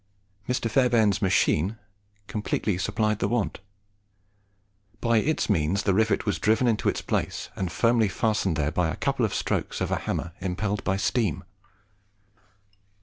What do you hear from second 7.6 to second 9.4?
firmly fastened there by a couple of